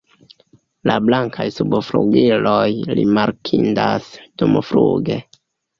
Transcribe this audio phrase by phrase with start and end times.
[0.89, 2.65] La blankaj subflugiloj
[3.01, 5.25] rimarkindas dumfluge.